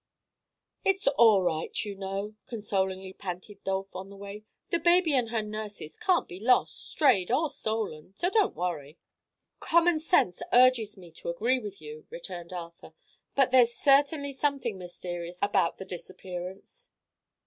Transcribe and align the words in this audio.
"It's 0.83 1.05
all 1.05 1.43
right, 1.43 1.69
you 1.85 1.93
know," 1.93 2.33
consolingly 2.47 3.13
panted 3.13 3.63
Dolph, 3.63 3.95
on 3.95 4.09
the 4.09 4.15
way. 4.17 4.45
"The 4.71 4.79
baby 4.79 5.13
and 5.13 5.29
her 5.29 5.43
nurses 5.43 5.95
can't 5.95 6.27
be 6.27 6.39
lost, 6.39 6.89
strayed 6.89 7.29
or 7.29 7.51
stolen, 7.51 8.15
so 8.17 8.31
don't 8.31 8.55
worry." 8.55 8.97
"Common 9.59 9.99
sense 9.99 10.41
urges 10.51 10.97
me 10.97 11.11
to 11.11 11.29
agree 11.29 11.59
with 11.59 11.83
you," 11.83 12.07
returned 12.09 12.51
Arthur, 12.51 12.93
"but 13.35 13.51
there's 13.51 13.75
certainly 13.75 14.31
something 14.33 14.79
mysterious 14.79 15.37
about 15.39 15.77
the 15.77 15.85
disappearance." 15.85 16.89